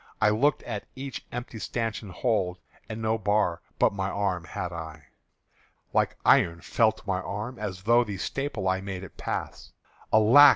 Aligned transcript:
I 0.19 0.31
looked 0.31 0.63
at 0.63 0.87
each 0.95 1.27
empty 1.31 1.59
stanchion 1.59 2.09
hold, 2.09 2.57
And 2.89 3.03
no 3.03 3.19
bar 3.19 3.61
but 3.77 3.93
my 3.93 4.09
arm 4.09 4.45
had 4.45 4.73
I! 4.73 5.09
Like 5.93 6.17
iron 6.25 6.61
felt 6.61 7.05
my 7.05 7.21
arm, 7.21 7.59
as 7.59 7.81
through 7.81 8.05
The 8.05 8.17
staple 8.17 8.67
I 8.67 8.81
made 8.81 9.03
it 9.03 9.15
pass: 9.15 9.73
Alack! 10.11 10.49